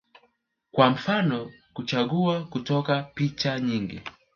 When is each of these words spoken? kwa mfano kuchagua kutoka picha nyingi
kwa 0.71 0.89
mfano 0.89 1.51
kuchagua 1.73 2.43
kutoka 2.43 3.03
picha 3.03 3.59
nyingi 3.59 4.01